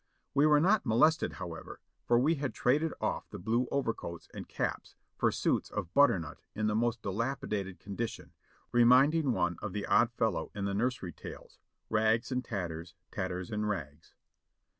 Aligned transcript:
We 0.33 0.47
were 0.47 0.59
not 0.59 0.83
molested, 0.83 1.33
however, 1.33 1.79
for 2.07 2.17
we 2.17 2.33
had 2.33 2.55
traded 2.55 2.91
off 2.99 3.29
the 3.29 3.37
blue 3.37 3.67
overcoats 3.71 4.29
and 4.33 4.47
caps 4.49 4.95
for 5.15 5.31
suits 5.31 5.69
of 5.69 5.93
butternut 5.93 6.39
in 6.55 6.65
the 6.65 6.73
most 6.73 7.03
dilapidated 7.03 7.77
condition, 7.77 8.33
reminding 8.71 9.31
one 9.31 9.57
of 9.61 9.73
the 9.73 9.85
old 9.85 10.09
fellow 10.13 10.49
in 10.55 10.65
the 10.65 10.73
nursery 10.73 11.11
tales: 11.13 11.59
"Rags 11.87 12.31
and 12.31 12.43
tatters; 12.43 12.95
tatters 13.11 13.51
and 13.51 13.69
rags." 13.69 14.15